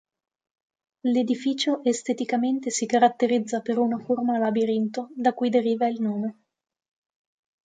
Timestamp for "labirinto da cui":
4.39-5.49